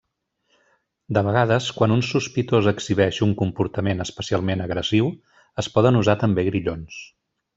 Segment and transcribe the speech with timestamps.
[1.17, 5.13] De vegades quan un sospitós exhibeix un comportament especialment agressiu,
[5.65, 6.99] es poden usar també grillons.